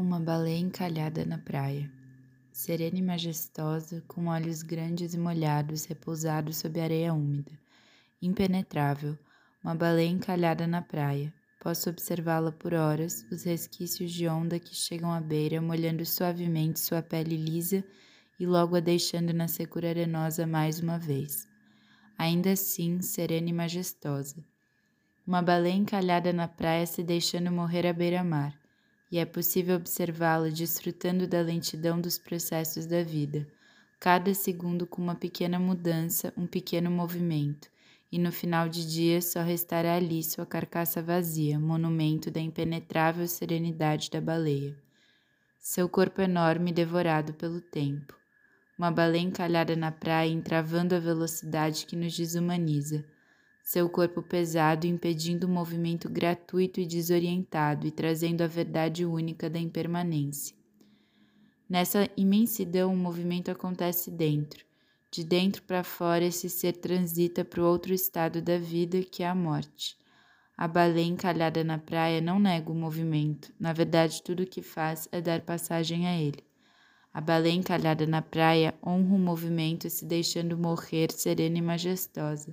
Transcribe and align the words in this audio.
Uma 0.00 0.18
baleia 0.18 0.56
encalhada 0.56 1.26
na 1.26 1.36
praia, 1.36 1.92
serena 2.50 2.96
e 2.96 3.02
majestosa, 3.02 4.02
com 4.08 4.28
olhos 4.28 4.62
grandes 4.62 5.12
e 5.12 5.18
molhados 5.18 5.84
repousados 5.84 6.56
sob 6.56 6.80
a 6.80 6.84
areia 6.84 7.12
úmida. 7.12 7.52
Impenetrável, 8.22 9.18
uma 9.62 9.74
baleia 9.74 10.08
encalhada 10.08 10.66
na 10.66 10.80
praia. 10.80 11.30
Posso 11.62 11.90
observá-la 11.90 12.50
por 12.50 12.72
horas, 12.72 13.26
os 13.30 13.42
resquícios 13.42 14.10
de 14.10 14.26
onda 14.26 14.58
que 14.58 14.74
chegam 14.74 15.12
à 15.12 15.20
beira, 15.20 15.60
molhando 15.60 16.06
suavemente 16.06 16.80
sua 16.80 17.02
pele 17.02 17.36
lisa 17.36 17.84
e 18.38 18.46
logo 18.46 18.76
a 18.76 18.80
deixando 18.80 19.34
na 19.34 19.48
secura 19.48 19.90
arenosa 19.90 20.46
mais 20.46 20.80
uma 20.80 20.98
vez. 20.98 21.46
Ainda 22.16 22.52
assim, 22.52 23.02
serena 23.02 23.50
e 23.50 23.52
majestosa. 23.52 24.42
Uma 25.26 25.42
baleia 25.42 25.74
encalhada 25.74 26.32
na 26.32 26.48
praia 26.48 26.86
se 26.86 27.02
deixando 27.02 27.52
morrer 27.52 27.86
à 27.86 27.92
beira-mar 27.92 28.59
e 29.10 29.18
é 29.18 29.24
possível 29.24 29.76
observá-la 29.76 30.48
desfrutando 30.48 31.26
da 31.26 31.40
lentidão 31.40 32.00
dos 32.00 32.16
processos 32.16 32.86
da 32.86 33.02
vida, 33.02 33.46
cada 33.98 34.32
segundo 34.32 34.86
com 34.86 35.02
uma 35.02 35.14
pequena 35.14 35.58
mudança, 35.58 36.32
um 36.36 36.46
pequeno 36.46 36.90
movimento, 36.90 37.68
e 38.12 38.18
no 38.18 38.30
final 38.30 38.68
de 38.68 38.88
dia 38.88 39.20
só 39.20 39.42
restará 39.42 39.96
ali 39.96 40.22
sua 40.22 40.46
carcaça 40.46 41.02
vazia, 41.02 41.58
monumento 41.58 42.30
da 42.30 42.40
impenetrável 42.40 43.26
serenidade 43.26 44.10
da 44.10 44.20
baleia. 44.20 44.76
Seu 45.58 45.88
corpo 45.88 46.22
enorme 46.22 46.72
devorado 46.72 47.34
pelo 47.34 47.60
tempo. 47.60 48.14
Uma 48.78 48.90
baleia 48.90 49.22
encalhada 49.22 49.76
na 49.76 49.92
praia 49.92 50.30
entravando 50.30 50.94
a 50.94 50.98
velocidade 50.98 51.84
que 51.84 51.94
nos 51.94 52.16
desumaniza 52.16 53.04
seu 53.70 53.88
corpo 53.88 54.20
pesado 54.20 54.84
impedindo 54.84 55.46
o 55.46 55.48
movimento 55.48 56.08
gratuito 56.08 56.80
e 56.80 56.86
desorientado 56.86 57.86
e 57.86 57.92
trazendo 57.92 58.42
a 58.42 58.48
verdade 58.48 59.06
única 59.06 59.48
da 59.48 59.60
impermanência. 59.60 60.56
Nessa 61.68 62.10
imensidão, 62.16 62.92
o 62.92 62.96
movimento 62.96 63.48
acontece 63.48 64.10
dentro. 64.10 64.64
De 65.08 65.22
dentro 65.22 65.62
para 65.62 65.84
fora, 65.84 66.24
esse 66.24 66.50
ser 66.50 66.78
transita 66.78 67.44
para 67.44 67.62
o 67.62 67.64
outro 67.64 67.94
estado 67.94 68.42
da 68.42 68.58
vida, 68.58 69.04
que 69.04 69.22
é 69.22 69.28
a 69.28 69.36
morte. 69.36 69.96
A 70.56 70.66
baleia 70.66 71.06
encalhada 71.06 71.62
na 71.62 71.78
praia 71.78 72.20
não 72.20 72.40
nega 72.40 72.72
o 72.72 72.74
movimento, 72.74 73.54
na 73.56 73.72
verdade, 73.72 74.20
tudo 74.20 74.42
o 74.42 74.46
que 74.48 74.62
faz 74.62 75.08
é 75.12 75.20
dar 75.20 75.42
passagem 75.42 76.08
a 76.08 76.20
ele. 76.20 76.42
A 77.14 77.20
baleia 77.20 77.54
encalhada 77.54 78.04
na 78.04 78.20
praia 78.20 78.74
honra 78.84 79.14
o 79.14 79.18
movimento 79.18 79.88
se 79.88 80.04
deixando 80.04 80.58
morrer 80.58 81.12
serena 81.12 81.58
e 81.58 81.62
majestosa. 81.62 82.52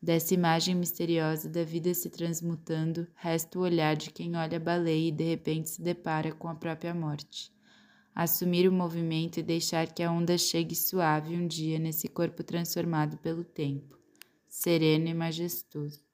Dessa 0.00 0.32
imagem 0.32 0.76
misteriosa 0.76 1.48
da 1.48 1.64
vida 1.64 1.92
se 1.92 2.08
transmutando, 2.08 3.06
resta 3.16 3.58
o 3.58 3.62
olhar 3.62 3.96
de 3.96 4.10
quem 4.10 4.36
olha 4.36 4.56
a 4.56 4.60
baleia 4.60 5.08
e 5.08 5.12
de 5.12 5.24
repente 5.24 5.70
se 5.70 5.82
depara 5.82 6.32
com 6.32 6.46
a 6.46 6.54
própria 6.54 6.94
morte. 6.94 7.52
Assumir 8.14 8.68
o 8.68 8.72
movimento 8.72 9.38
e 9.38 9.42
deixar 9.42 9.92
que 9.92 10.02
a 10.02 10.10
onda 10.10 10.38
chegue 10.38 10.74
suave 10.74 11.34
um 11.34 11.46
dia 11.46 11.80
nesse 11.80 12.08
corpo 12.08 12.44
transformado 12.44 13.18
pelo 13.18 13.42
tempo, 13.42 13.98
sereno 14.48 15.08
e 15.08 15.14
majestoso. 15.14 16.07